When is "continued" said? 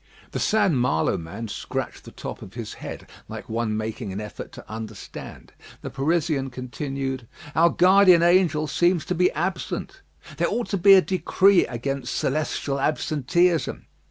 6.49-7.27